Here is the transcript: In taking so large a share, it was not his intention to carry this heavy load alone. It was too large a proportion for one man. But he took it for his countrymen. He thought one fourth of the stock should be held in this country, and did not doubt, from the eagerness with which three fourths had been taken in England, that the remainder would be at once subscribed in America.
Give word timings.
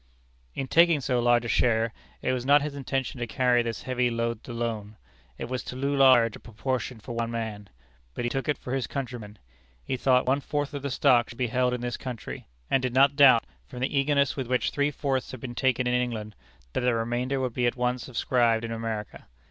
In 0.55 0.67
taking 0.67 0.99
so 0.99 1.19
large 1.19 1.45
a 1.45 1.47
share, 1.47 1.93
it 2.23 2.33
was 2.33 2.43
not 2.43 2.63
his 2.63 2.73
intention 2.73 3.19
to 3.19 3.27
carry 3.27 3.61
this 3.61 3.83
heavy 3.83 4.09
load 4.09 4.39
alone. 4.49 4.97
It 5.37 5.45
was 5.47 5.63
too 5.63 5.75
large 5.75 6.35
a 6.35 6.39
proportion 6.39 6.99
for 6.99 7.11
one 7.13 7.29
man. 7.29 7.69
But 8.15 8.25
he 8.25 8.29
took 8.29 8.49
it 8.49 8.57
for 8.57 8.73
his 8.73 8.87
countrymen. 8.87 9.37
He 9.83 9.97
thought 9.97 10.25
one 10.25 10.41
fourth 10.41 10.73
of 10.73 10.81
the 10.81 10.89
stock 10.89 11.29
should 11.29 11.37
be 11.37 11.49
held 11.53 11.71
in 11.71 11.81
this 11.81 11.97
country, 11.97 12.47
and 12.67 12.81
did 12.81 12.95
not 12.95 13.15
doubt, 13.15 13.45
from 13.67 13.79
the 13.81 13.95
eagerness 13.95 14.35
with 14.35 14.47
which 14.47 14.71
three 14.71 14.89
fourths 14.89 15.29
had 15.29 15.39
been 15.39 15.53
taken 15.53 15.85
in 15.85 15.93
England, 15.93 16.35
that 16.73 16.79
the 16.79 16.95
remainder 16.95 17.39
would 17.39 17.53
be 17.53 17.67
at 17.67 17.75
once 17.77 18.01
subscribed 18.01 18.65
in 18.65 18.71
America. 18.71 19.27